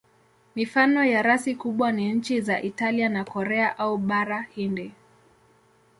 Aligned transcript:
Mifano 0.55 1.05
ya 1.05 1.21
rasi 1.21 1.55
kubwa 1.55 1.91
ni 1.91 2.13
nchi 2.13 2.41
za 2.41 2.61
Italia 2.61 3.09
na 3.09 3.23
Korea 3.25 3.77
au 3.79 3.97
Bara 3.97 4.41
Hindi. 4.41 4.91